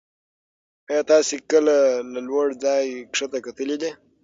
[0.89, 1.75] ایا تاسې کله
[2.13, 3.91] له لوړ ځایه کښته کتلي دي؟